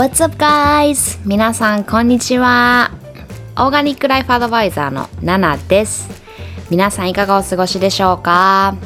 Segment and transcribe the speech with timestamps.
[0.00, 1.20] What's up guys?
[1.26, 2.90] 皆さんこんにちは。
[3.58, 6.08] オーガニックライフアドバイザーのナナです。
[6.70, 8.76] 皆さんいかがお過ごしでしょうか？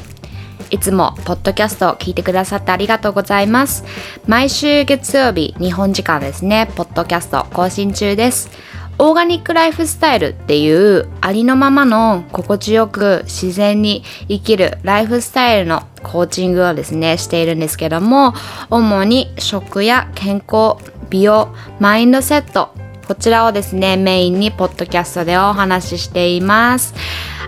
[0.70, 3.84] いつもポッドキャストを聞いてくださってありがとうございます。
[4.26, 8.50] 毎週月曜日、日本時間ですね、ポッドキャスト更新中です。
[8.98, 18.34] オーガニックライフスタイルっていうありのままの心地よく自然に生きるライフスタイルのコーチングをですねしているんですけども
[18.70, 20.76] 主に食や健康
[21.10, 22.70] 美容マインドセット
[23.06, 26.94] こちらをですねメインにポッドキャストでお話ししています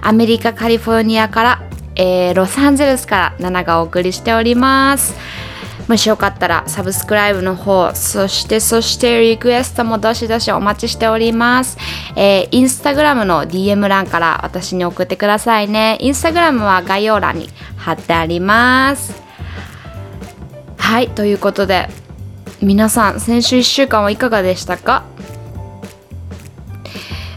[0.02, 1.62] アメリカカリフォルニアから、
[1.96, 5.14] えー、ロサンゼルスから7がお送りしております
[5.88, 11.78] もしよかったらサブスクライブの方、そしてそしてリクエストもどしどしお待ちしております。
[12.16, 15.96] えー、インスタグラムの DM 欄から私に送ってくださいね。
[16.00, 19.22] インスタグラムは概要欄に貼ってあります。
[20.76, 21.88] はい、ということで、
[22.62, 25.04] 皆さん、先週1週間はいかがでしたか？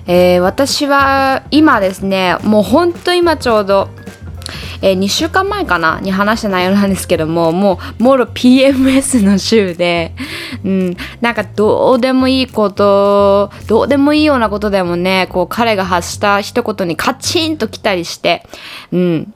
[0.08, 3.90] えー、私は今ですね、もうほんと今ちょうど
[4.82, 6.00] えー、2週間前かな？
[6.00, 10.14] に話した内容なんですけどももうもろ PMS の週で、
[10.64, 18.48] うん、なんかどうでもいいことどうでもいいようなことでもねこう彼が発した一言にカチンときたりして
[18.94, 19.34] うん。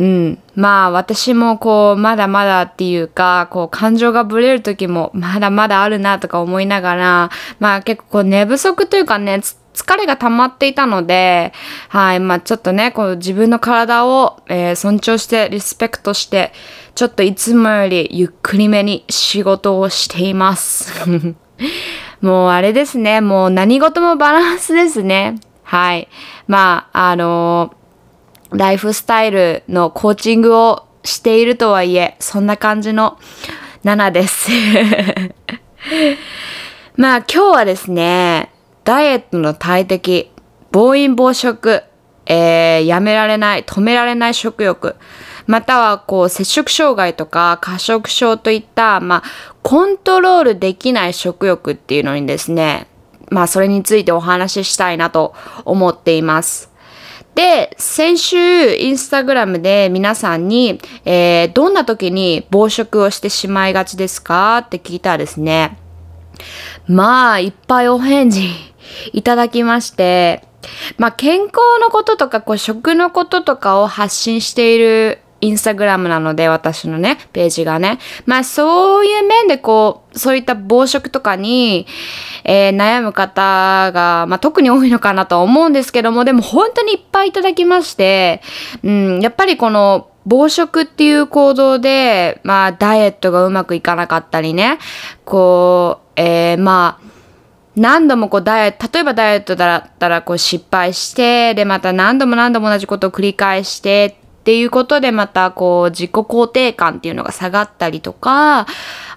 [0.00, 0.38] うん。
[0.54, 9.40] まあ私もこうまだまだっていうかこう感情がぶれる時もまだまだあるなとか思いながらまあ結構こう寝不足というかね
[9.74, 11.52] 疲れが溜まっていたので、
[11.88, 16.52] はい、まあちょっとね、こう自分の体を、えー、尊重して、リスペクトして、
[16.96, 20.92] ちょっといつもよりゆっくりめに仕事をしています。
[22.20, 25.36] もうあれですね、もう何事もバランスですね。
[25.62, 26.08] はい。
[26.48, 27.79] まあ、あのー、
[28.52, 33.18] ライフスタイルのコーチングをしているとはいえ、そんな感じの
[33.84, 34.50] 7です。
[36.96, 38.50] まあ今日はですね、
[38.84, 40.30] ダイエットの大敵、
[40.72, 41.82] 暴飲暴食、
[42.26, 44.96] えー、やめられない、止められない食欲、
[45.46, 52.86] またはこう摂食障害とか過食症といった、まあ、コントロールできない食欲っていうのにですね、
[53.30, 55.34] まあそれについてお話ししたいなと
[55.64, 56.69] 思っています。
[57.34, 65.78] で、先週インスタグラムで皆さんに、えー、どんな時に暴食をしてしまいがちですかって聞いたらですね、
[66.86, 68.48] まあいっぱいお返事
[69.12, 70.44] いただきまして、
[70.98, 77.98] まあ、健康のこととか、こう、食のこととかを発信しているインスタグラムなので、私のね、ページがね。
[78.26, 81.86] まあ、そういう面で、こう、そういった暴食とかに、
[82.44, 88.42] えー、悩む方が、まあ、特に多いのかなと思うんですけども、でも本当にいっぱいいただきまして、
[88.82, 94.78] うん、やっぱりこの、暴食っていう行動で、まあ、ダイエットがうまくいかなかったりね、
[95.24, 97.10] こう、えー、まあ、
[97.76, 108.66] 何度もこうダイエット、例えばダイエットだったらこう失敗して、でまた何度も何度も同じことを繰り返してっていうことでまたこう自己肯定感っていうのが下がったりとか、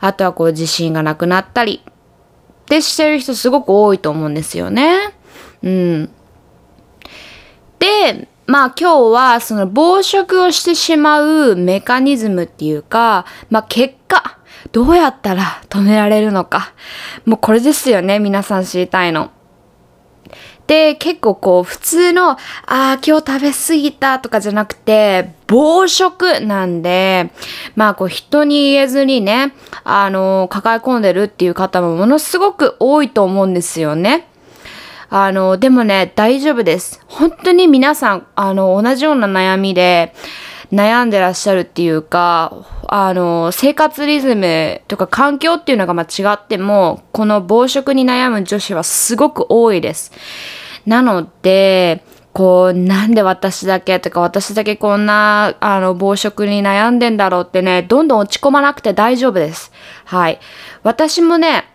[0.02, 5.16] あとはこう自信がなくなったりってしてる人すごく多いと思うんですよね。
[5.64, 6.10] うん。
[7.80, 14.40] で、まあ今日はその暴食をしてしまうメカニズムっていうか、まあ結果、
[14.74, 16.74] どうやったら止められるのか。
[17.26, 19.32] もうこれですよね、皆さん知りたいの。
[20.68, 27.32] で、結構こう、普通の、ああ、今日食べ過ぎたとかじゃなくて、暴食なんで、
[27.76, 29.54] まあこう、人に言えずにね、
[29.84, 34.28] あの、抱え込んでるっていう方もものすごく多いと思うんですよね。
[35.10, 37.02] あの、でもね、大丈夫です。
[37.08, 40.16] 本当に皆さん、あの、同じような悩みで、
[40.74, 50.12] 悩んでらっしゃるっていうか、あの、生活リズムとか環境っていうのが間違っても、この暴食に悩む女子はすごく多いです。
[50.88, 52.04] なので、
[52.34, 59.72] こう、なんで私だけとか、私だけこんな、あの、暴食に悩んでんだろうってね、どんどん落ち込まなくて大丈夫です。
[60.06, 60.40] はい。
[60.82, 61.70] 私もね、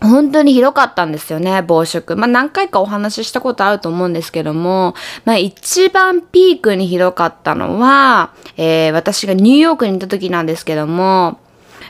[0.00, 2.16] 本当にひどかったんですよね、暴食。
[2.16, 4.94] まあ何回かお話ししたことあると思うんですけども、
[5.24, 11.40] まあ一番ピークにひどかったのは、えー、私がニューヨークにいた時なんですけども、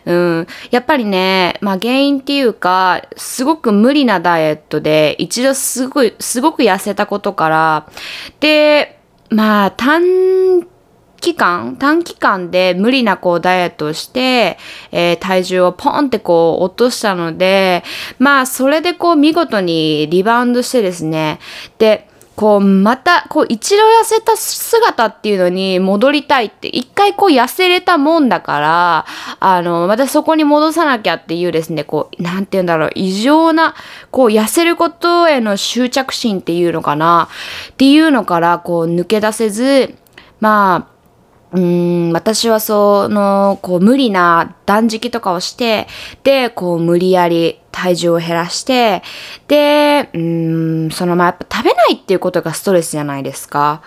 [0.04, 7.88] うん、やっぱりね、まあ原因っていうか、すごく無理なダイエットで、一度すごい、すごく痩せたことから、
[8.38, 9.00] で、
[9.30, 10.62] まあ短
[11.20, 14.58] 期間、短期間で無理なこうダイエットをして、
[14.92, 17.84] えー、体重をポンってこう落としたので、
[18.18, 21.40] まあそれでこう見事にリバウンドしてですね、
[21.78, 29.06] で、こう、また、こう、一度痩せた姿っていうのに戻りたいって、一回こう痩せれたもんだから、
[29.40, 33.74] あの、またそこに戻さなきゃっていうですね、こう、なんて言うんだろう、異常な、
[34.10, 37.28] こう、痩せることへの執着心っていうのかな、
[37.70, 39.94] っていうのから、こう、抜け出せず、
[40.38, 40.95] まあ、
[41.52, 45.86] うん、私はその、こう無理な断食とかをして、
[46.24, 49.02] で、こう無理やり体重を減らして、
[49.46, 53.82] で、うん、そのまあやっぱ食べないっていうことがストレスじゃないですか。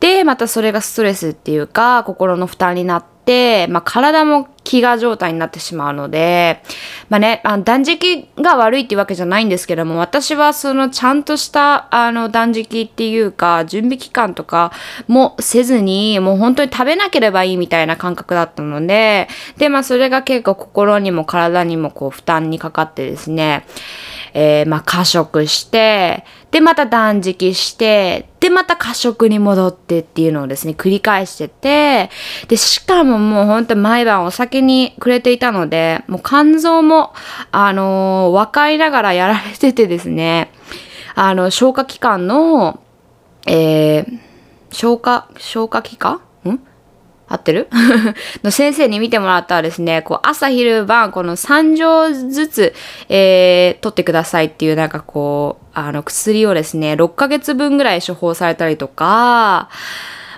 [0.00, 6.62] で、またそれがストレスっていうか、心の負担になって、まあ体も飢餓状態になってしまうので、
[7.08, 14.72] まあね、あ断食が悪いっていうわけじゃないんですけども、私はそのちゃんとしたあの断食っていうか、準備期間とか
[15.08, 23.66] もせずに、もう本当に食べなければいいみたいな感覚だったので、で、まあそれが結構心にも体にもこう負担にかかってですね、
[24.34, 32.10] えー、まあ過食して、で、また断食して、で、また過食に戻ってっていうのをですね、繰り返してて、
[32.46, 37.14] で、しかももうほんと毎晩お酒にくれていたので、もう肝臓も、
[37.50, 40.52] あのー、若いながらやられててですね、
[41.14, 42.80] あの、消化器官の、
[43.46, 44.18] えー、
[44.70, 46.20] 消化、消化器官
[47.32, 47.68] 合ってる？
[48.42, 52.74] の先生に見てもらったらですね、こう朝昼晩この3錠ずつ、
[53.08, 59.68] えー、取ってくださいっていうなんかこう、あの薬をですね、6ヶ月分ぐらい処方されたりとか、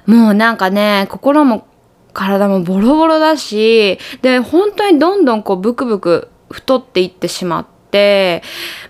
[0.06, 1.67] もうなんかね、心も
[2.12, 8.43] 体もボロボロだし、で、本当にどんどんこうブクブク太っていってしまって、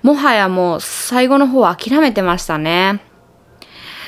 [0.02, 3.00] もはやもう最後の方は諦めてましたね。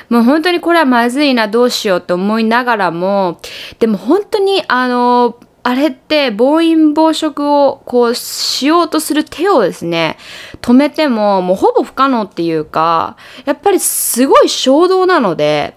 [0.08, 3.40] もう本当にこれはまずいな、どうしようと思いながらも、
[3.78, 10.16] でも本当にあの、あれって暴飲暴食をこうしようとする手をですね、
[10.62, 13.16] 止めてももうほぼ不可能っていうか、
[13.46, 15.76] やっぱりすごい衝動なので、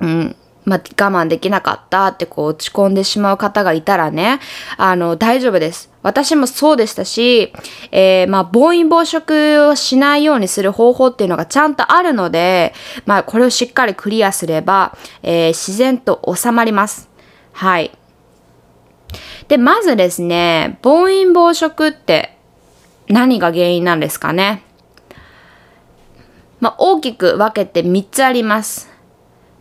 [0.00, 0.36] うん。
[0.64, 4.40] まあ、我慢できなかったってこう落ち込んでしまう方がいたらね、
[4.76, 5.90] あの、大丈夫です。
[6.02, 7.52] 私もそうでしたし、
[7.90, 12.74] えー、まあ、暴飲暴食をしないようにする方法っていうのがちゃんとあるので、
[13.06, 17.08] まあ、これをしっかりクリアすれば、えー、自然と収まります。
[17.52, 17.92] はい。
[19.48, 22.36] で、まずですね、暴飲暴食って
[23.08, 24.64] 何が原因なんですかね。
[26.60, 28.88] まあ、大きく分けて3つあります。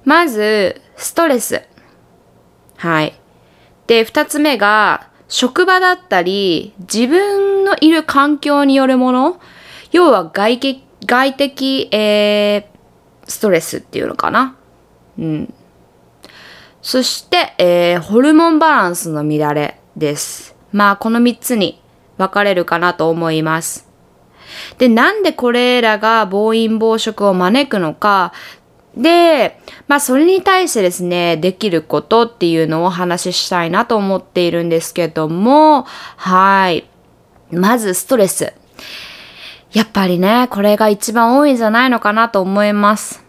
[0.06, 1.64] まず、ストレス。
[2.78, 3.20] はい。
[3.88, 9.40] で、二つ目が、職場だったり、自分のいる環境によるもの。
[9.92, 14.56] 要は外的、外的、えー、ストレスっていうのかな。
[15.18, 15.54] うん。
[16.82, 20.56] そして、えー、ホルモンバランスの乱れです。
[20.72, 21.82] まあ、この三つに
[22.18, 23.90] 分かれるかなと思います。
[24.78, 28.34] で、なんでこれらが暴飲暴食を招くのか、
[28.96, 35.84] で、まあそれに対してですね、できることっていうのをお話ししたいなと思っているんですけども、
[36.18, 36.88] はい。
[37.52, 38.54] まずストレス。
[39.74, 43.24] やっぱりね、これが一番多いんじゃないのかなと思います。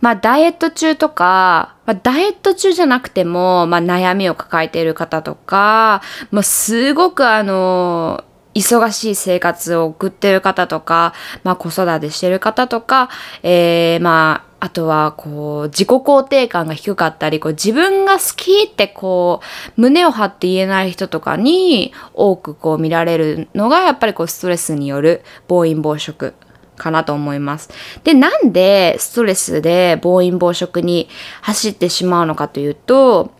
[0.00, 6.02] まあダイエット中とか、まあ、ダイエット中じゃなくても、まあ悩みを抱えている方とか、
[6.32, 8.24] まあすごくあの、
[8.54, 13.08] 忙しい生活を送ってる方とか、まあ子育てしてる方とか、
[13.44, 19.40] えー、まああとは、こう、自己肯定感が低かったり、こう、自分が好きってこ
[19.76, 26.34] う、胸を張って言えない人とかに多くこう見られるのが、やっぱりこう、ストレスによる暴飲暴食
[26.76, 27.70] かなと思います。
[28.02, 31.08] で、なんでストレスで暴飲暴食に
[31.42, 33.30] 走ってしまうのかというと、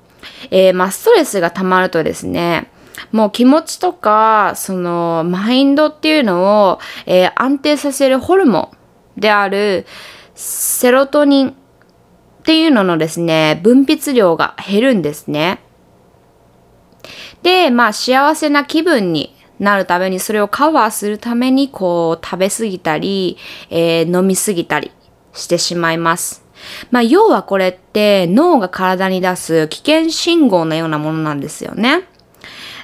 [0.50, 2.70] えー、まあ、ストレスが溜まるとですね、
[3.12, 8.72] もう気持ちとか、その、マインドっていうのを、えー、安定させるホルモ
[9.16, 9.86] ンである、
[10.38, 11.52] セロトニンっ
[12.44, 15.58] ていうののですね、分泌量が減るんですね。
[17.42, 23.36] で、まあ幸せな気分になるために、それをカバーするために、こう食べ過ぎたり、
[23.68, 24.92] えー、飲み過ぎたり
[25.32, 26.44] してしまいます。
[26.92, 32.04] まあ要はこれって脳が体に出す危険信号のようなものなんですよね。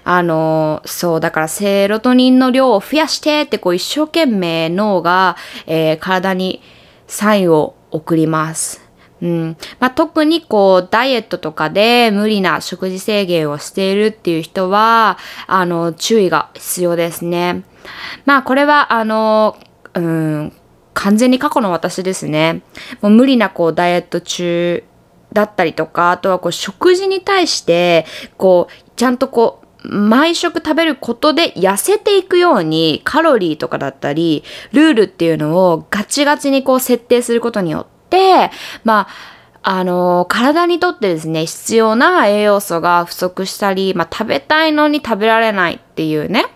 [0.02, 5.36] あの、そう、だからセロトニンの量を増やしてってこう一生懸命脳が、
[5.68, 6.60] えー、体に
[7.06, 8.82] サインを送ります。
[9.22, 17.64] うんまあ、特にこうダイエットとかで無理な食事制限をしているっていう人はあの注意が必要ですね。
[18.26, 19.56] まあこれはあの、
[19.94, 20.52] うん、
[20.92, 22.62] 完全に過去の私ですね。
[23.00, 24.84] もう無理なこうダイエット中
[25.32, 28.06] だったりとかあとはこう食事に対して
[28.36, 38.50] こうちゃんとこう毎食食べることで痩せていくようにカロリーとかだったりルールっていうのをガチガチにこう設定することによって、
[38.82, 39.08] まあ、
[39.66, 46.46] あの、体にとってですね、必要な栄養素が不足したり、まあ、食べたいのに食べられないっていうね、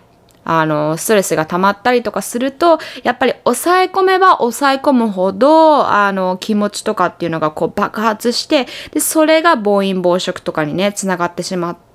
[0.43, 11.88] あの、ストレスが溜まったりとかすると、やっぱり抑え込めば抑え込むほど、あの、気持ちとかっていうのがこう爆発して、で、それが暴飲暴食とかにね、つながってしまって、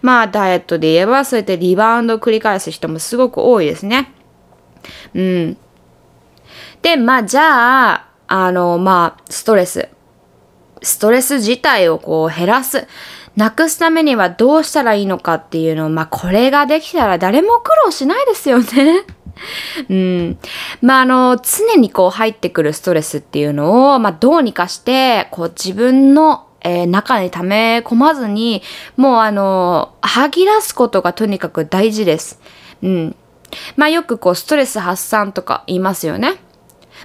[0.00, 4.12] まあ、ダイエットで言えば、そうやってリバウンドを繰り返す人もすごく多いですね。
[5.14, 5.56] うん。
[6.82, 9.88] で、まあ、じゃあ、あの、まあ、ストレス。
[10.82, 12.86] ストレス自体をこう減らす。
[13.36, 19.04] なくすためにはどうしたらいいのかっていうのを、まあ、これができたら誰も苦労しないですよね。
[19.88, 20.38] うん。
[20.80, 28.62] まあ、あの、常にこう入ってくるストレスっていうのを、まあ、どうにかして、こう自分の、えー、中に溜め込まずに、
[28.96, 32.40] もうあの、吐き出すことがとにかく大事です。
[32.82, 33.16] うん。
[33.76, 36.36] まあ、よくこう、ストレス発散とか言いますよね。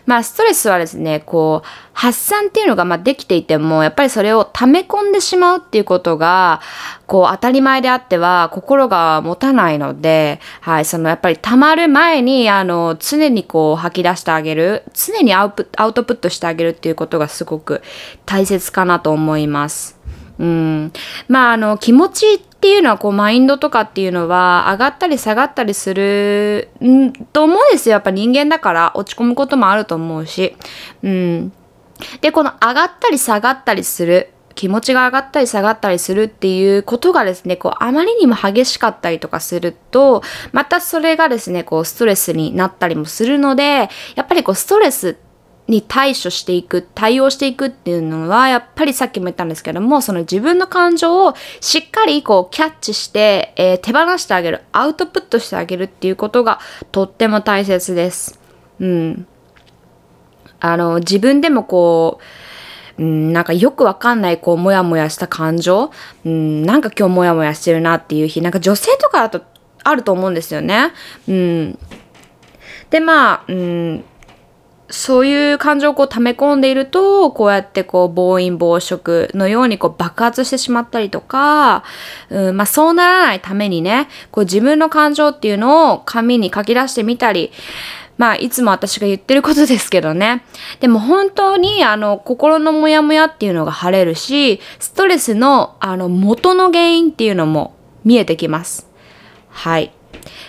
[0.08, 6.62] まあストレスはですね、こう発散っていうのがまあできていても、やっぱりそれを溜め込んでしまうっていうことが、
[7.06, 17.82] こう当たり前であっては心が持たないので、はい、そのやっぱり溜まる前に、あの、常にこう吐き出してあげる、常にアウアウトプットしてあげるっていうことがすごく
[18.26, 19.98] 大切かなと思います。
[20.40, 20.94] うん。
[21.28, 27.94] まあ、あの、気持ちっていうのは、こう、マインドとかっていうのは、上がったり下がったりする、んと思うんですよ。
[27.94, 30.54] やっぱ人間だから、落ち込むこともあると思うし。
[31.02, 31.54] うん。
[32.20, 34.32] で、この上がったり下がったりする。
[34.54, 40.22] 気持ちが上がったり下がったりするっていうことがですね、こう、あまりにも激しかったりとかすると、
[40.52, 45.27] またそれがですね、こう、ストレスになったりもするので、やっぱりこう、ストレスって
[45.68, 56.60] に対処していく、対応していくっていうのは、やっぱりさっきも言ったんですけども、その自分の感情をしっかりこうキャッチして、えー、手放してあげる、アウトプットしてあげるっていうことが
[56.92, 58.40] とっても大切です。
[58.80, 59.28] うん。
[60.60, 62.20] あの、自分でもこ
[62.98, 65.92] う、うん、なんかよくわかんない、こう、もやもやした感情、
[66.26, 69.46] うん、なんか今日もやもやしてるなっていう日、なんか女性とかだと
[69.84, 70.94] あると思うんですよね。
[71.28, 71.80] うん。
[72.90, 74.04] で、まあ、うん、
[74.90, 81.84] そういう感情をこう溜め込んでいると、こうやってこう暴飲暴食のようにこう爆発してしまったりとか、
[82.30, 87.52] うん、まあそうならないためにね、こう自分の感情っていうのを紙に書き出してみたり、
[88.18, 90.44] まあいつも私が言ってることですけどね。
[90.80, 97.76] でも本当にあの心のモヤモヤっていうのが晴れるし、ストレスのあの元の原因っていうのも
[98.06, 98.88] 見えてきます。
[99.50, 99.92] はい。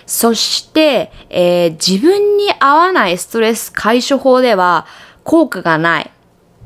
[0.05, 4.85] そして、えー、自分に合わないストレス解消法では
[5.23, 6.11] 効果がない。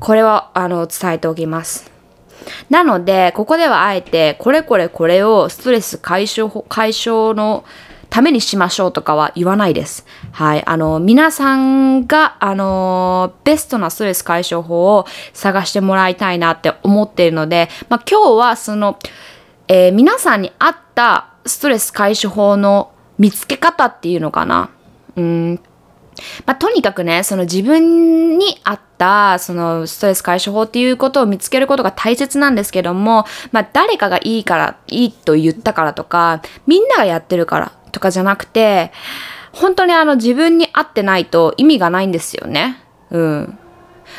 [0.00, 1.90] これは、あの、伝えておきます。
[2.68, 7.64] なので、ここではあえて、これこれこれをストレス解消、解消の
[8.10, 10.06] ためにしましょうとかは言わないです。
[10.30, 10.62] はい。
[10.66, 18.98] あの、皆さんが、あの、ベストなストレス解消法を探してもらいたいなって思っているので、まあ、今日はその、
[19.66, 24.70] えー、皆さんに合ったストレス解消法の見つけ方っていうのかな？
[25.16, 25.60] うん。
[26.46, 38.92] まあ、とにかくね、その自分に合った、そのストレス解消法っていうことを見つけることが大切なんですけども、まあ、誰かがいいから、いいと言ったからとか、みんながやってるからとかじゃなくて、
[39.52, 42.80] 本当にあの自分に合ってないと意味がないんですよね。
[43.10, 43.58] うん。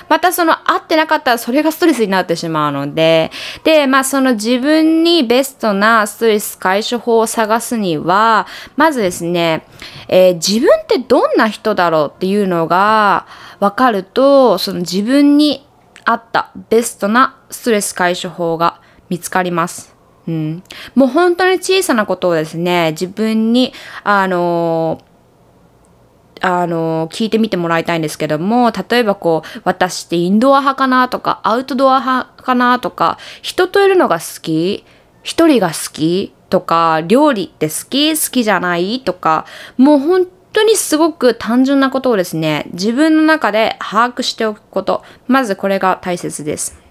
[0.10, 3.32] またその合ってなかったらそれがストレスになってしまうので、
[3.64, 9.66] で、まあその自分にベストなストレス解消法を探すには、まずですね、
[10.08, 13.28] えー、自分ってどんな人だろうっていうのが
[13.60, 15.68] 分かると、その自分に
[16.04, 19.96] 合ったベストなストレス解消法が見つかります。
[20.28, 20.64] うん、
[20.96, 23.74] もう本当に小さなことをですね、自分に、
[24.04, 25.15] あのー
[26.46, 34.86] あの、聞いてみてもらいたいんですけども、例えばこう、私ってインドア派かなとか、アウトドア派かなとか、人といるのが好き
[35.24, 39.48] 一人が好きとか、料理って好き好きじゃないとか、
[39.78, 45.04] もう本当にすごく単純なことをですね、自分の中で把握しておくこと。
[45.28, 46.85] まずこれが大切です。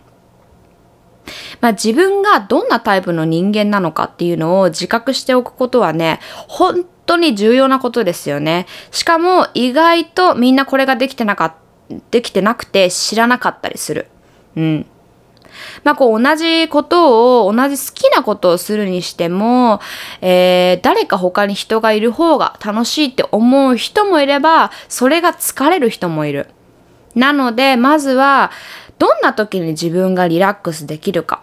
[1.60, 8.66] まあ、自分がどんなタイプの人間なのかっていうのを自覚しておくことはね、本当に重要なことですよね。
[8.90, 11.56] しかも意外とみんなこれができてなか
[12.10, 14.08] できてなくて知らなかったりする。
[14.56, 14.86] うん。
[15.84, 19.80] まあこう同じことを、同じ好きなことをするにしても、
[20.20, 26.48] えー、誰か他に人がいる方が楽しいって思う人もいれば、それが疲れる人もいる。
[27.14, 28.50] なので、まずは、
[28.98, 31.42] どんな時に自分がリラックスできるか。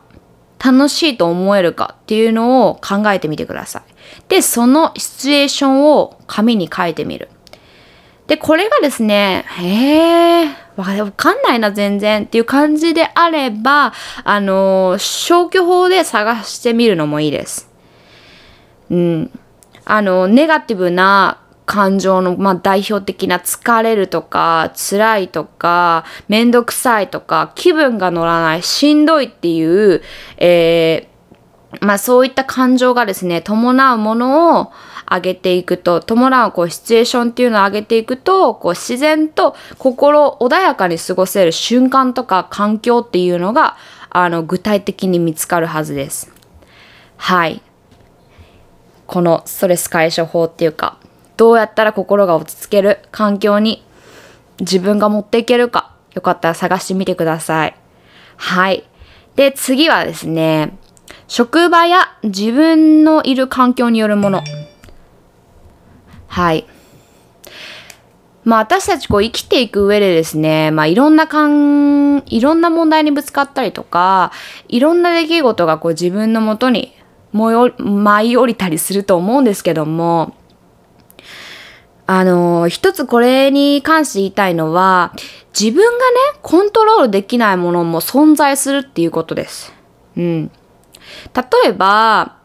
[0.64, 3.84] 楽しいと思えるかっていうのを考えてみてください。
[4.30, 7.30] で、そのシチュエーションを紙に書いてみる。
[8.28, 13.94] で、これがですね、へえ、わかんないな、全然っていう感じであれば、
[14.24, 17.70] あの、消去法で探してみるのもいいです。
[18.92, 19.40] うん。
[19.84, 21.40] あの、ネガティブな
[21.72, 30.02] 感情の、まあ、代表的な疲れるとか、辛いとか、めんどくさいとか、気分が乗らない、しんどいっていう、
[30.36, 34.74] えー、まあそういった感情がですね、伴うものを
[35.10, 43.78] 上げていくと、伴うこうシチュエーションっていうのを上げていくと、こう自然と心穏やかに過ごせる瞬間とか環境っていうのが、
[44.10, 46.34] あの、具体的に見つかるはずです。
[47.16, 47.62] はい。
[49.08, 50.98] このストレス解消法っていうか、
[51.42, 53.84] どうやったら心が落ち着ける環境に
[54.60, 57.76] 自分が持っていけるか、よかったら探してみてください。
[58.38, 58.84] はい。
[59.36, 60.78] で、次はですね、
[61.28, 64.44] 職場や自分のいる環境によるもの。
[66.28, 66.68] はい。
[68.44, 74.32] まあ私たちこう生きていく上でですね、まあいろんなかん、いろんな問題にぶつかったりとか、
[74.68, 76.94] いろんな出来事がこう自分のもとに
[77.34, 80.36] 舞い降りたりすると思うんですけども、
[82.14, 85.14] あの、一つこれに関して言いたいのは、
[85.58, 89.72] 自分がね、コントロールできないものも存在するっていうことです。
[90.18, 90.52] うん。
[91.34, 92.36] 例えば、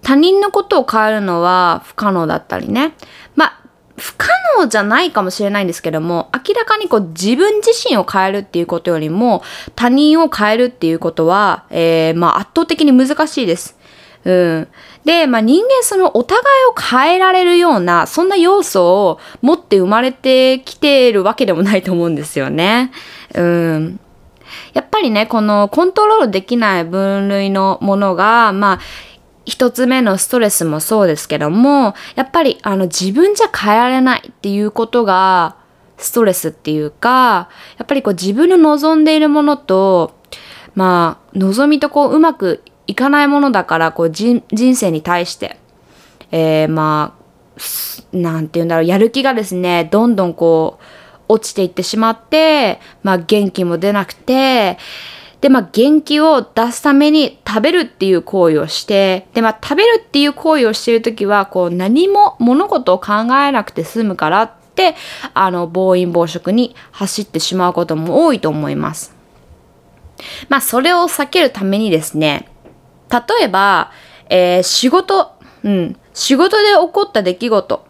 [0.00, 2.94] 他人のことを変えるのは不可能だったりね。
[3.34, 3.60] まあ、
[3.98, 9.42] 不可能じゃないかもしれないんですけども、明らかにこう自分自身を変えるっていうことよりも、
[9.74, 13.76] 他人を変えるっていうことは、えー、まあ圧倒的に難しいです。
[14.26, 14.68] うん。
[15.04, 22.90] で、まあ人間そのお互いを変えられるような、そんな要素を持って生まれてきているわけでもないと思うんですよね。
[23.34, 24.00] うん。
[24.74, 28.80] やっぱりね、このコントロールできない分類のものが、まあ、
[29.44, 35.56] 一つ目のストレスもそうですけども、やっぱりあの自分じゃ変えられないっていうことが
[35.98, 40.16] ストレスっていうか、やっぱりこう自分の望んでいるものと、
[40.74, 45.58] まあ、望みとこううまくいかないものだから、こう人生に対して、
[46.30, 47.26] えー、まあ、
[48.16, 50.84] なんて言うんだろう、やる気がですね、どんどんこう、
[51.28, 54.78] 落ちていってしまって、まあ元気も出なくて、
[55.40, 64.94] で、まあ元気を出すために食べるっていう行為をして、で、まあ食べるっていう行為をしているときは、こう何も物事を考えなくて済むからって、
[65.34, 69.14] あの、暴飲暴食に走ってしまうことも多いと思います。
[70.48, 72.48] まあそれを避けるためにですね、
[73.10, 73.92] 例えば、
[74.28, 75.32] えー、仕事、
[75.64, 77.86] うん、仕事で起こった出来事。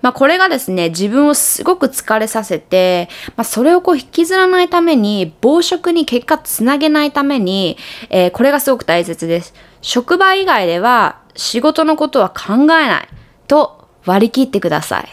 [0.00, 7.76] まあこれがですね、自分をすごく疲れさせて、まあそれをこう引きずらないために、暴食に結果つなげないために、
[8.10, 9.54] えー、これがすごく大切です。
[9.80, 13.08] 職場以外では仕事のことは考えない
[13.46, 15.08] と割り切ってください。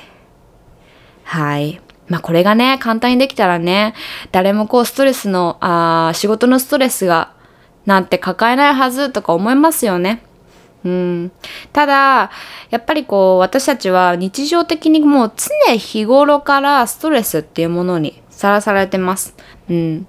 [1.23, 1.81] はい。
[2.07, 3.95] まあこれがね、簡単にできたらね、
[4.31, 7.34] 誰もこうストレスの、あ仕事のストレスが
[7.85, 10.21] なんて抱えないはずとか思いますよね。
[10.83, 11.31] うん、
[11.73, 12.31] ただ、
[12.69, 19.35] やっぱりこう、私たちは日常的にもう常日頃からストレスっていうものにさらされてます。
[19.69, 20.07] うん。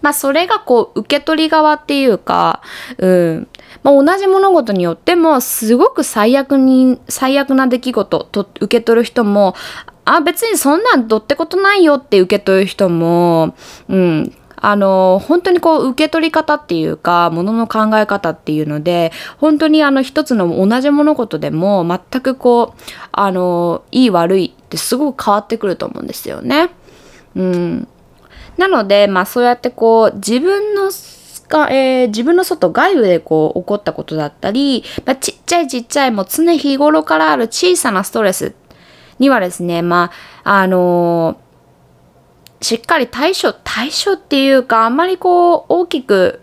[0.00, 2.62] まあ、それがこう、受け取り側っていうか、
[2.96, 3.48] うん。
[3.82, 9.54] まあ、同じ物事によっても、すごく最悪に、最悪な出来事と受け取る人も、
[10.06, 13.54] あ、別にそんなんどってことないよって受け取る人も、
[13.88, 26.70] うん、あの、本当にこう、受け取り方っていうか、ものの考え方っていうので、本当にあの、一つの同じ物事でも、全くこう、あの、いい悪いってすごく変わってくると思うんですよね。
[27.34, 27.88] うん。
[28.56, 30.90] なので、まあそうやってこう、自分の
[31.50, 38.54] が、えー、自分の外、外部でこう起こったことだったり、まあ、ちっちゃいちっちゃいもう常日頃からある小さなストレス
[39.18, 40.12] にはですね、ま
[40.44, 41.49] あ、あのー
[42.60, 46.42] しっかり対処、対処っていうか、あんまりこう、大きく、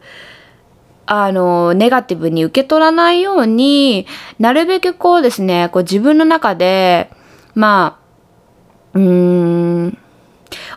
[1.06, 4.08] あの、ネガティブに受け取らないように、
[4.40, 7.10] なるべくこうですね、こう自分の中で、
[7.56, 8.00] ま
[8.94, 9.98] あ、うーん、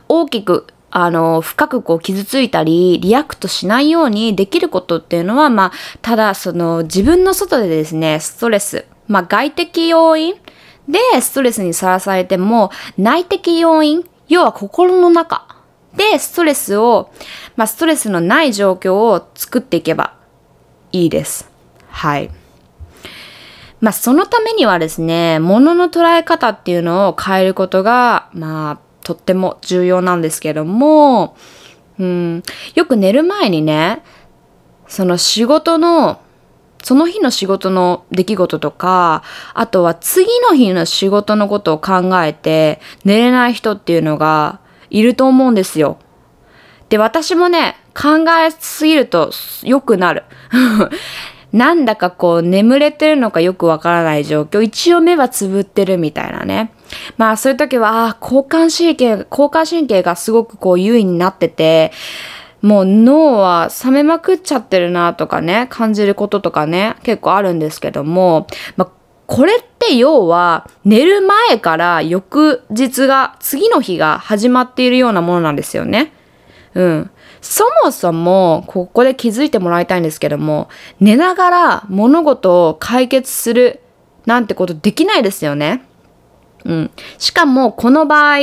[0.08, 5.72] 大きく、あの、深くこう傷ついたり、 react しないようにできることっていうのは、まあ、
[6.02, 10.34] ただその自分の外でですね、ストレス、まあ外的要因
[10.88, 15.56] でストレスにさらされても、内的要因、要は心の中
[15.94, 17.12] でストレスを、
[17.56, 20.14] まあ、ストレスのない状況を作っていけば
[20.92, 21.50] いいです。
[21.88, 22.30] はい。
[23.80, 31.36] まあ、そのためにはですね、物の捉え方っていうのを変えることが、まあ、とっても重要なんですけども、
[31.98, 32.42] うん、
[32.74, 34.02] よく寝る前にね、
[34.86, 36.20] その仕事の
[36.82, 39.22] その日の仕事の出来事とか、
[39.54, 45.98] あとは次の日の仕事のことを考えて寝れない人っていうのがいると思うんですよ。
[46.88, 49.30] で、私もね、考えすぎると
[49.62, 50.24] 良くなる。
[51.52, 54.62] なんだかこう眠れてるのかよくわからない状況。
[54.62, 56.72] 一応目はつぶってるみたいなね。
[57.16, 61.92] まあそういう時は、あ交感神経、交感神経がすごくこう優位になってて、
[62.62, 68.46] もう脳は冷めまくっちゃってるなとかね、感じることとかね、結構あるんですけども、
[68.76, 76.12] まあこれって要は寝る前から翌日が、次の日が始まっているようなものなんですよね。
[76.74, 77.10] うん。
[77.40, 80.68] そもそも、ここで気づいてもらいたいんですけども、
[80.98, 83.80] 寝ながら物事を解決する
[84.26, 85.84] なんてことできないですよね。
[86.64, 86.90] うん。
[87.18, 88.38] しかも、この場合、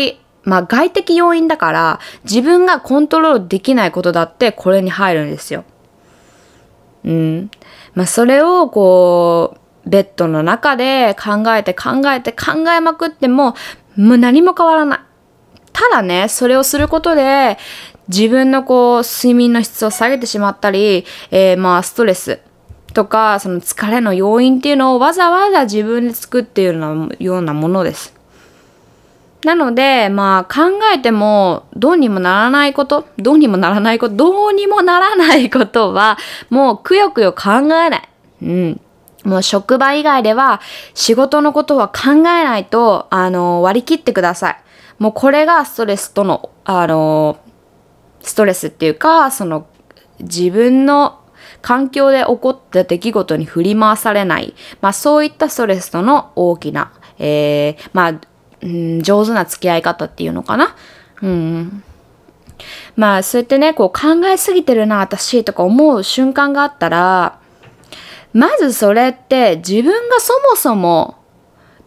[0.47, 5.65] まあ外的要因だから、自分がコントロールできないことだってこれに入るんですよ。
[7.03, 7.51] うん。
[7.93, 13.55] まあそれをこう、ベッドの中で考えて考えて考えまくっても、
[13.97, 14.99] もう何も変わらない。
[15.73, 17.57] ただね、それをすることで、
[18.07, 22.39] 自分のこう、睡眠の質を下げてしまったり、えー、まあ、ストレス
[22.93, 26.79] とか、その疲れの要因っていうのをわざわざ自分で作っている
[27.19, 28.16] ようなものです。
[29.43, 36.17] なので、まあ考えてもどうにもならないこと、どうにもならないこと、どうにもならないことは
[36.50, 38.10] もうくよくよ考えない。
[38.41, 38.82] うん。
[39.23, 40.62] もう職場以外では
[40.93, 44.58] 仕事のことは考えないと、あの、割り切ってください。
[45.00, 47.38] もうこれがストレスとの、あの、
[48.21, 49.67] ストレスっていうか、その
[50.19, 51.19] 自分の
[51.62, 58.21] 環境で起こった出来事に振り回されない、まあそういったストレスとの大きな、えー、まあ、
[58.62, 60.76] うん、上手な付き合い方っていうのかな？
[61.22, 61.84] うん。
[62.96, 67.39] まあそうやってね、こう考えすぎてるな、私とか思う瞬間があったら、
[68.34, 71.17] まずそれって自分がそもそも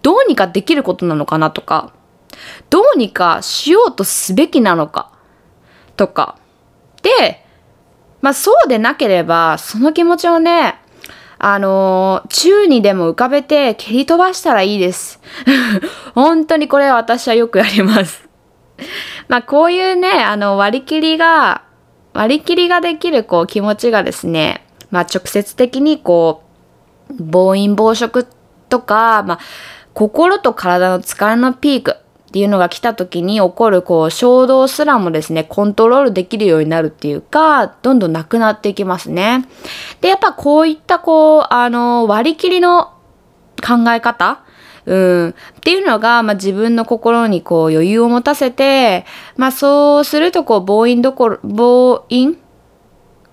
[0.02, 1.92] どうにかできることなのかなとか、
[2.70, 5.12] どうにかしようとすべきなのか
[5.96, 6.38] とか。
[7.02, 7.44] で、
[8.20, 10.76] まあそうでなければ、その気持ちをね、
[11.42, 15.20] あのー、宙にでも浮かべて蹴り飛ばしたらいいです。
[16.14, 18.28] 本当にこれ私はよくやります。
[19.28, 21.62] まあこういうね、あの割り切りが、
[22.12, 26.42] 割り切りができるこう気持ちがですね、まあ直接的にこ
[27.08, 28.26] う、暴飲暴食
[28.68, 29.38] とか、まあ
[29.94, 31.96] 心と体の疲れのピーク、
[32.30, 39.48] っていうのが来た時に起こるこう衝動すらもですね、コントロールできるようになるっていうか、どんどんなくなっていきますね。
[40.00, 42.92] で、やっぱこういったこう、あの、割り切りの
[43.66, 44.44] 考え方
[44.86, 45.28] うん。
[45.30, 49.04] っていうのが、まあ、自分の心にこう余裕を持たせて、
[49.36, 52.38] まあそうするとこう暴飲どころ、暴飲？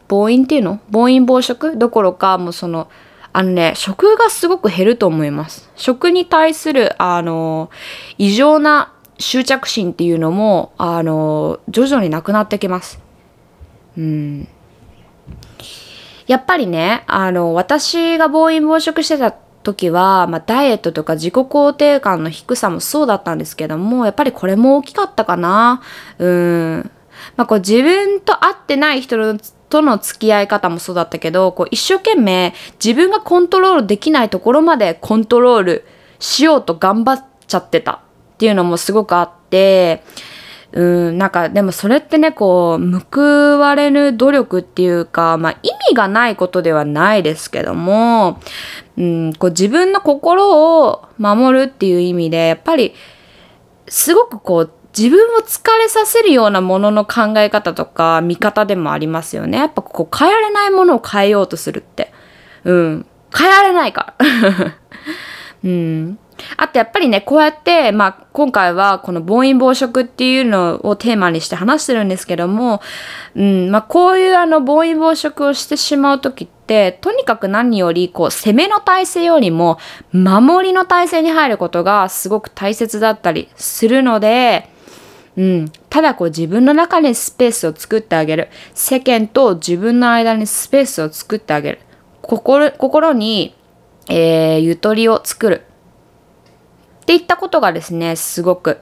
[0.07, 0.79] 暴飲っていうの？
[0.89, 2.89] 暴飲暴食どころか、もうその、
[3.38, 5.69] あのね、食がすごく減ると思います。
[5.76, 7.69] 食に対する、あの、
[8.17, 13.00] 異常な執着心っていうのも、あの、徐々になくなってきます。
[13.95, 14.47] うん。
[16.26, 25.84] やっぱりね、あの、私が暴飲暴食してた時は、まあ、ダイエットとか自己肯定感の低さもそうだったんですけども、やっぱりこれも大きかったかな。
[26.17, 26.91] うん。
[27.36, 29.38] まあ、こう自分と合ってない人の
[29.69, 32.53] との付き合い方もそうだったけど、こう一生懸命
[32.84, 35.86] 自分がコントロールできないところまでコントロール
[36.19, 37.99] しようと頑張っちゃってたっ
[38.38, 40.03] ていうのもすごくあって、
[40.73, 48.39] うん、なんかでもそれってね、こう、報われぬ努力っていうか、まあ意味がないことではないですけども、
[48.97, 52.93] うん、こう自分の心を守るっていう意味で、やっぱり
[53.88, 59.60] すごくこう自分を疲れさせるようなものの考え方とか見方でもありますよね。
[59.60, 62.12] やっぱこう変えられないものを変えようとするって。
[62.63, 63.05] うん。
[63.38, 64.25] 変えられないから。
[65.63, 66.19] うん。
[66.55, 72.81] あとやっぱりね、こうやって、まあ今回はこの暴飲暴食っていうのをテーマにして話してるんですけども、
[73.36, 79.77] うん、まあこういうあの暴飲暴食をしてしまう時って、とにかく何よりこう攻めの体制よりも
[80.12, 84.69] 守りの体制に入ることがすごく大切だったりするので、
[85.38, 85.71] うん。
[85.89, 88.50] ただこう自分の中にスペースを作ってあげる。
[88.73, 91.80] 世間と自分の間にスペースを作ってあげる。
[92.23, 93.56] 心、心に、
[94.10, 95.62] えー、ゆとりを作る。
[97.04, 98.80] っていったことがですね、すごく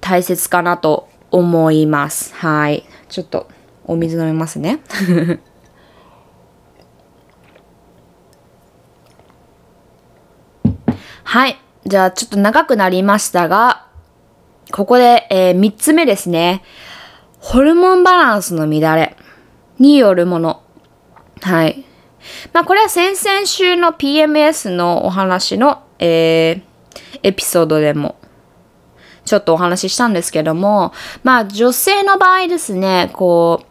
[0.00, 2.32] 大切かなと思います。
[2.34, 2.84] はい。
[3.08, 3.48] ちょっと
[3.84, 4.80] お水飲みますね。
[11.24, 11.58] はい。
[11.84, 13.85] じゃあちょっと長くなりましたが、
[14.76, 16.62] ここで、えー、3つ目ですね。
[17.38, 19.16] ホルモンバランスの乱れ
[19.78, 20.62] によるもの。
[21.40, 21.86] はい。
[22.52, 28.16] まあこれは先々週の PMS のお話の、えー、エピソードでも
[29.24, 33.66] ちょっとお話ししたんですけども、まあ女性の場合ですね、こう、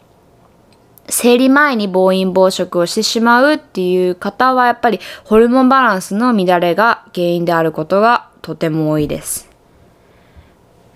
[1.08, 9.55] 生理前に暴飲暴食をしてしまうっていう方はやっぱりホルモンバランスの乱れが原因であることがとても多いです。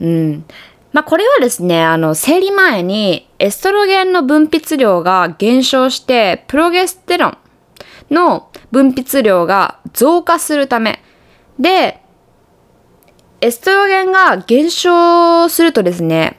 [0.00, 0.44] うん。
[0.92, 7.38] まあこれはですね、あの生理前にエストロゲンの分泌量が減少してプロゲステロン
[8.10, 11.02] の分泌量が増加するため
[11.58, 12.00] で、
[13.40, 16.38] エストロゲンが減少するとですね、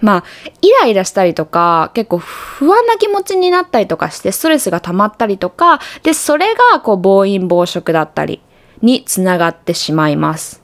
[0.00, 0.24] まあ、
[0.62, 8.40] イライラしたりとか、結構不安な気持ちになったりとかして、ストレスが溜まったりとか、で、それが、こう、暴飲暴食だったり
[8.80, 10.62] につながってしまいます。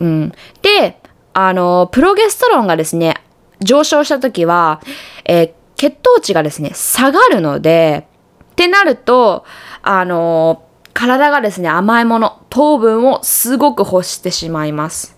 [0.00, 0.32] うん。
[0.62, 0.99] で、
[1.32, 3.14] あの、プロゲストロンがですね、
[3.60, 4.80] 上昇した時は、
[5.24, 8.06] えー、血糖値がですね、下がるので、
[8.52, 9.44] ってなると、
[9.82, 15.16] あの、体がですね、甘いもの、糖分をすごく欲してしまいます。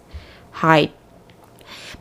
[0.51, 0.93] はい。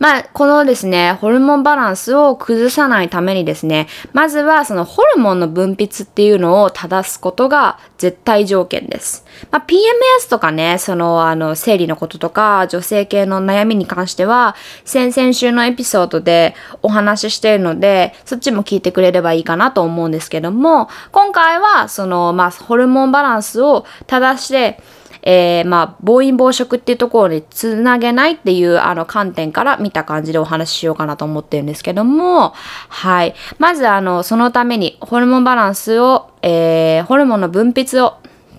[0.02, 9.24] まあ、このですね、ホルモンバランスを崩さないためにですね、まずはそのホルモンの分泌っていうのを正すことが絶対条件です。
[9.52, 24.82] まあ、PMS とかね、その、あの、生理のこととか、女性系の悩みに関しては、先々週のエピソードでお話ししているので、そっちも聞いてくれればいいかなと思うんですけども、今回は、その、まあ、ホルモンバランスを正して、
[25.24, 32.54] えー、まあ、暴飲暴食っていうところにつなげないっていうあの観点から見た感じでお話ししようかなと思ってるんですけども、
[32.90, 33.36] はい。
[33.60, 38.18] まずあの、そのためにホルモンバランスを、えー、ホルモンの分泌を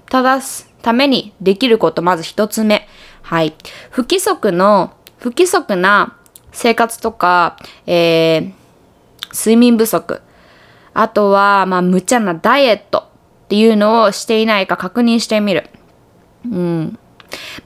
[0.08, 2.86] 正すためにできること、まず一つ目。
[3.22, 3.54] はい。
[3.90, 6.16] 不規則の、不規則な
[6.52, 8.52] 生活とか、えー、
[9.32, 10.20] 睡眠不足。
[10.94, 13.08] あとは、まあ、無茶なダイエット
[13.44, 15.68] っていうのをしていないか確認してみる。
[16.44, 16.98] うん。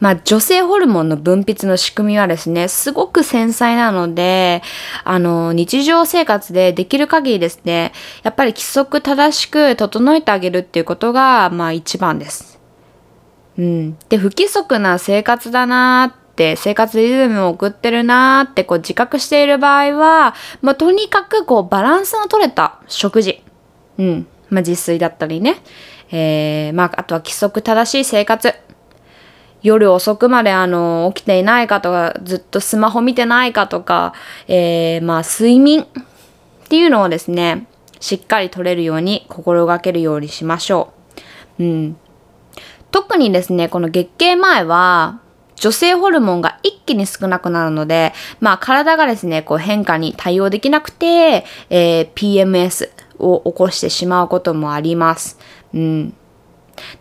[0.00, 4.62] まあ、女性ホルモンの分泌の仕組みはですね、すごく繊細なので、
[5.04, 12.58] あの、日常生活でできる限りですね、やっぱり規則正しく整えてあげるっていうことが、まあ一番です。
[13.58, 13.98] うん。
[14.08, 23.42] で、不規則な生活だなーって、生活リズムを送ってるなーってこう自覚している場合は、まあとにかくこうバランスの取れた食事。
[23.98, 24.26] うん。
[24.50, 25.56] まあ自炊だったりね。
[26.12, 28.54] えー、まああとは規則正しい生活。
[29.66, 34.14] 夜遅くまであの起きていないかとかずっとスマホ見てないかとか、
[34.46, 35.86] えー、まあ睡眠っ
[36.68, 37.66] ていうのをですね
[37.98, 40.92] しっかり取れるように心がけるようにしましょ
[41.58, 41.64] う。
[41.64, 41.96] うん、
[42.92, 45.20] 特にですねこの月経前は
[45.56, 55.38] 女性ホルモンが一気に少なくなるので、まあ体がですね、こう変化に対応できなくて、えー、PMS を起こしてしまうこともあります。
[55.74, 56.14] うん。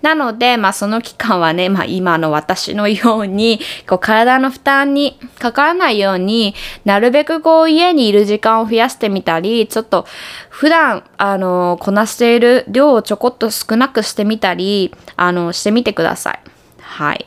[0.01, 10.05] なので、まあその期間はね、まあ今の私のように、こう体の負担にかからないようになるべくこう家にいる時間を増やしてみたり、ちょっと
[10.49, 16.39] 普段、あの、こなしている量をちょこっと少なくしてみたり、あの、してみてください。
[16.79, 17.25] はい。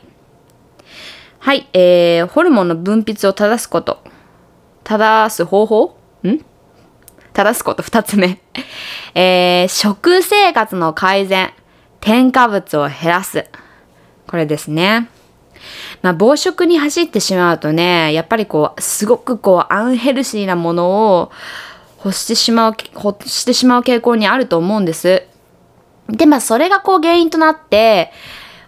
[1.39, 4.03] はい、えー、ホルモンの分泌を正すこと。
[4.83, 5.97] 正す方法？
[6.23, 6.39] ん？
[7.33, 8.39] 正すこと二つ目。
[9.15, 11.53] えー、食生活の改善。
[12.01, 13.45] 添加物を減らす。
[14.27, 15.09] これですね。
[16.01, 21.31] まあ、暴食に走ってしまうとね、やっぱりこう、すごくこう、アンヘルシーなものを
[22.03, 25.23] 欲してしまう、欲してしまう傾向にあると思うんです。
[26.07, 28.11] で、まあ、それがこう原因となって、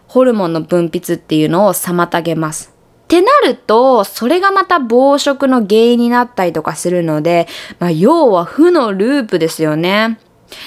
[0.07, 2.73] ホルモンの分泌っていうのを妨げます。
[3.03, 7.47] ってなると、それがまた暴食の原因になったりとかするので、
[7.79, 10.19] まあ、要は負のループですよね。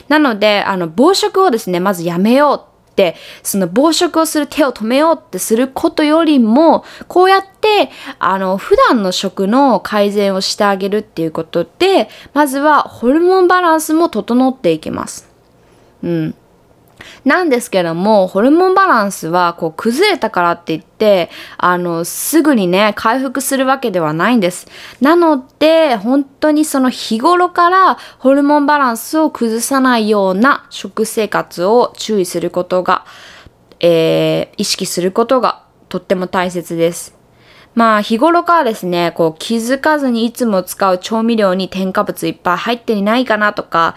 [0.09, 15.29] なので、あの、暴食をですね、まずやめようって、その暴食をする手を止めようってすることよりも、こうやって、あの、普段の食の改善をしてあげるっていうことで、まずはホルモンバランスも整っていきます。
[16.03, 16.35] うん。
[17.25, 24.67] なんですけども、ホルモンバランスはこう崩れたからって言って、あの、すぐにね、回復するわけではないんです。
[25.01, 33.05] なので、本当にその日頃からホルモンバランスを崩さないような食生活を注意することが、
[33.81, 37.15] えー、意識することがとっても大切です。
[37.75, 43.97] まあ日頃からですね、こう気づかずにいつも使う調味料に添加物いっぱい入っていないかなとか、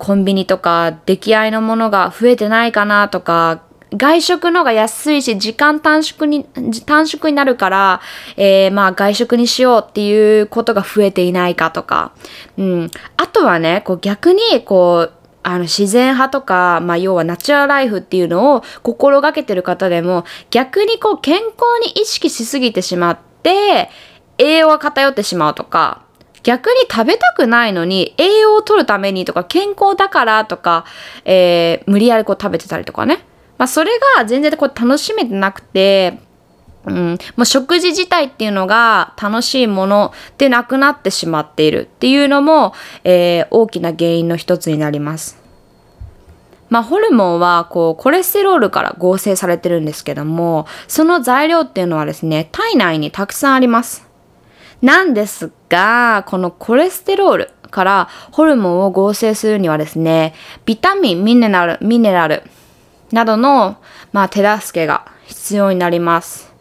[0.00, 3.62] コンビニとか出来合いのものが増えてないかなとか、
[3.94, 6.44] 外食のが安いし、時間短縮に、
[6.86, 8.00] 短縮になるから、
[8.36, 12.12] えー、まあ外食にしようっていうことが増えていないかとか、
[12.56, 12.90] うん。
[13.18, 21.52] あとはね、こう逆に、こう、あの自然派とか、まあ要はナチュラルライフっていうのを心がけてる方でも、逆にこう健康
[21.84, 23.90] に意識しすぎてしまって、
[24.38, 26.04] 栄養が偏ってしまうとか、
[26.42, 30.84] 逆に食べたくないのに栄養を取るためにとか健康だからとか、
[31.24, 33.24] えー、無理やりこう食べてたりとかね。
[33.58, 36.18] まあそれが全然こう楽しめてなくて、
[36.86, 42.72] うん、もう食事自体っていうのが楽しいものでなくなってしまっているっていうのも、
[43.04, 45.38] えー、大きな原因の一つになります。
[46.70, 54.09] まあ、ホルモンはこうコレステロールから合成されてるんですけどもその材料っていうのはですね体内にたくさんあります。
[54.82, 62.42] なんですがこのコレステロールからホルモンを合成するにはですねビタミンミネラルミネラル
[63.12, 63.76] などの、
[64.12, 66.52] まあ、手助けが必要になります。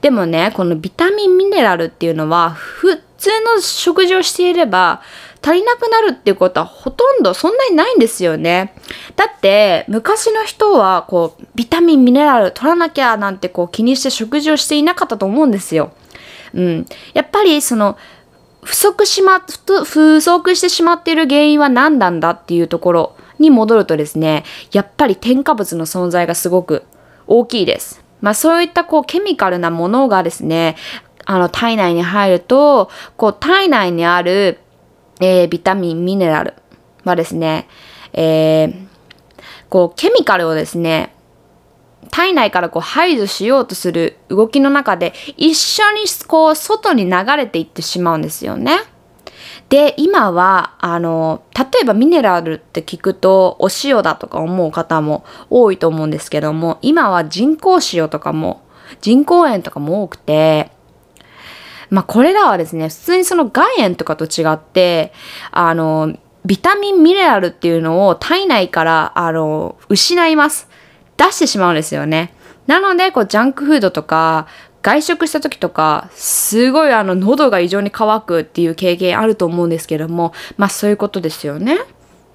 [0.00, 5.02] でもね、このビタミンミネラルっていうのは、普通の食事をしていれば、
[5.40, 8.74] 足りなくなるっていうことはほとんどそんなにないんですよね。
[9.14, 15.92] だって、昔の人は、こう、ビタミンミネラル取らなきゃなんてこう気にして食事をしていなかったと思うんですよ。
[16.54, 16.86] うん。
[17.12, 17.98] やっぱりその、
[18.62, 26.84] 不足しま、不足してしまっている原因は何なんだっていうところに戻るとですね、やっぱり添加物の存在がすごく
[27.26, 28.02] 大きいです。
[28.20, 30.76] まあそういったこうケミカルなものがですね、
[31.26, 34.58] あの体内に入ると、こう体内にある、
[35.20, 36.54] えー、ビタミン、ミネラル
[37.04, 37.68] はですね、
[38.14, 38.86] えー、
[39.68, 41.13] こうケミカルをですね、
[42.14, 48.78] 体内からこう排除しようとする動きの中で一緒にこう外に流れていってしまうんですよね。
[49.68, 58.62] で、今は、あの、例えばミネラルって聞くとお塩だとか思う方も多いと思うんですけども、今は人工塩とかも、
[59.00, 60.70] 人工塩とかも多くて、
[61.90, 65.12] まあこれらはですね、普通にその岩塩とかと違って、
[65.50, 70.68] あの、ビタミンミネラルっていうのを体内から、あの、失います。
[71.16, 72.34] 出してしまうんですよね。
[72.66, 74.46] なので、こう、ジャンクフードとか、
[74.82, 81.78] 外食した時とか、すごいあの喉が異常に乾くっていう経験あると思うんですけども、まあそういうことですよね。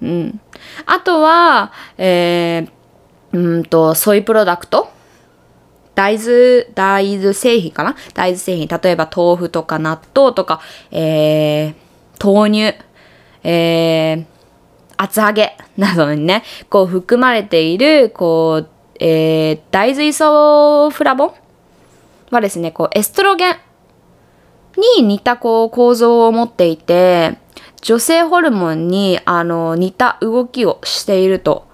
[0.02, 0.40] うん。
[0.86, 4.90] あとは、えー、うんと、ソイプロダクト？
[5.94, 7.94] 大豆、大豆製品かな？
[8.14, 8.66] 大豆製品。
[8.66, 12.74] 例えば豆腐とか納豆とか、えー、豆乳、
[13.44, 14.24] えー、
[15.02, 21.32] 厚揚げなどにね、こう含まれている、こう、えー、大豆イソフラボン
[22.30, 23.56] はですね、こうエストロゲン
[24.98, 27.38] に似たこう構造を持っていて、
[27.80, 31.66] 女性ホルモンにあの似た動きをしていると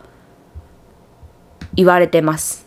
[1.74, 2.64] 言われてます。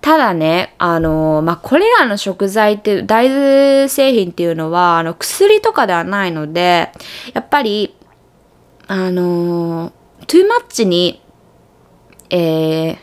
[0.00, 6.92] ただね、あの、まあ、これらの食材っていう、大豆製品っていうのは、あの、薬とかではないので、
[7.34, 7.95] やっぱり、
[8.88, 9.92] あの、
[10.26, 11.22] トゥーマッチに、
[12.30, 12.96] えー、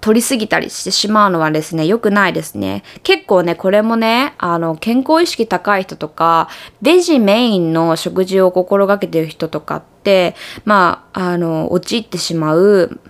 [0.00, 2.82] 取りすぎたりしてしまうのはですね、良くないですね。
[3.04, 6.48] 結構ね、これもね、あの、健康意識高い人とか、
[6.80, 13.00] ベジメインの食事を心がけてる人とかって、まあ、あの、陥ってしまう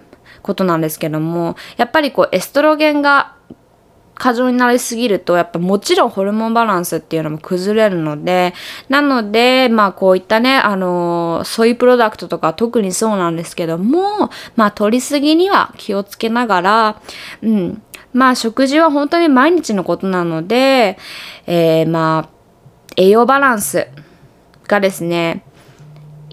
[0.43, 3.37] ことなんですけども、やっぱりこう、エストロゲンが
[4.23, 8.55] 過剰になりすぎると、やっぱもちろんホルモンバランスっていうのも崩れるので、
[8.89, 17.03] なので、まあこういったね、あの、ソイプロダクトとか特にそうなんですけども、まあ取りすぎには気をつけながら、
[17.43, 17.83] うん。
[18.13, 20.99] まあ食事は本当に毎日のことなので、
[21.49, 22.31] えー、まあ、
[22.97, 23.89] 栄養バランス
[24.69, 25.43] がですね、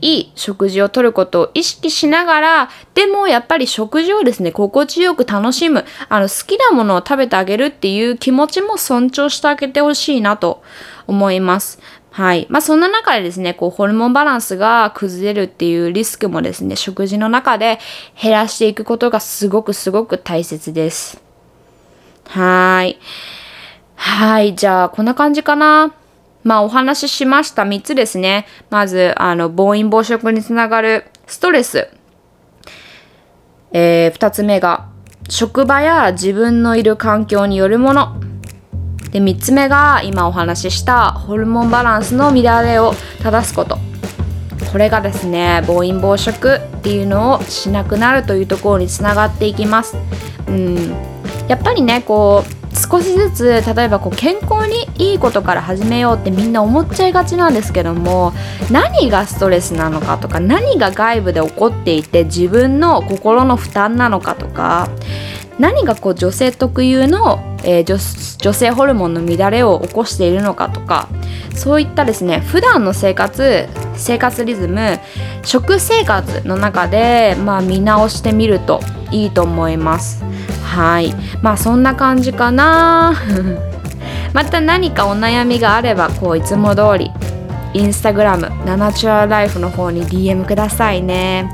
[0.02, 10.64] いい食事をとることを意識しながら、でもやっぱり食事をですね、心地よく楽しむ、あの、好きなものを食べてあげるっていう気持ちも尊重してあげてほしいなと
[11.08, 11.80] 思います。
[12.12, 12.48] はい。
[12.50, 17.80] まあそんな中でですね、こうホルモンバランスが崩れるっていうリスクもですね、食事の中で
[18.22, 21.22] 減らしていくことがすごくすごく大切です。
[22.28, 23.00] はい。
[23.96, 24.56] はい。
[24.56, 25.94] じゃあ、こんな感じかな。
[26.44, 28.46] まあお話ししました3つですね。
[28.70, 31.90] まず、あの、暴飲暴食につながるストレス。
[33.72, 34.88] えー、2つ目が、
[35.30, 38.20] 職場や自分のいる環境によるもの。
[39.12, 43.78] で、3つ目が、今お話ししたホルモンバランスの乱れを正すこと。
[44.72, 49.98] これがですね、暴飲暴食っていうのをしなくなるというところにつながっていきます。
[50.48, 50.96] うん。
[51.48, 58.34] やっぱりね、こう、少しずつ例えばこう健康にいいことから始めようってみんな思っちゃいがちなんですけども
[58.72, 64.90] 何がストレスなのかとか何が外部で起こっていて自分の心の負担なのかとか
[65.60, 71.10] 何がこう女性特有の、えー、女性ホルモンの乱れを起こしているのかとか
[71.54, 75.00] そういったですね普段の生活生活リズム
[75.44, 78.80] 食生活の中で、まあ、見直してみると
[79.12, 80.24] いいと思います。
[80.70, 81.14] はい。
[81.42, 83.14] まあそんな感じかな。
[84.34, 87.12] また何かお悩みがあればこういつも通り
[87.74, 91.52] インスタグラムナナチュラルライフの方に DM くださいね。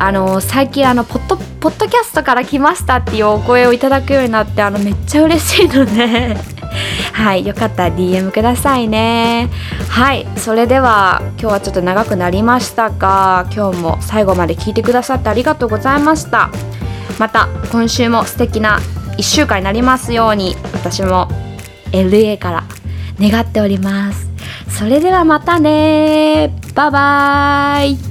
[0.00, 6.36] あの最近あのポッドポッドキャストから来ましたっていうお声をいただくようになってあのめっちゃ嬉しいので。
[7.12, 9.48] はいよかったら DM くださいね。
[9.88, 16.50] はいそれでは今日はちょっと長くなりましたが今日も最後まで聞いてくださってありがとうございました。
[17.18, 18.78] また今週も素敵な
[19.16, 21.28] 1週間になりますように私も
[21.92, 22.64] LA から
[23.20, 24.28] 願っております。
[24.78, 26.54] それではまたね。
[26.74, 28.07] バイバイ。